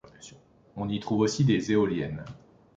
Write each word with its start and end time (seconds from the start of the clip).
On 0.77 0.89
y 0.89 0.99
trouve 0.99 1.19
aussi 1.19 1.45
des 1.45 1.71
éoliennes. 1.73 2.25